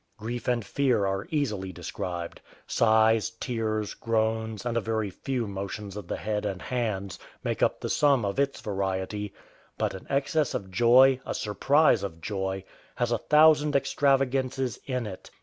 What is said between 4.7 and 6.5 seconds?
a very few motions of the head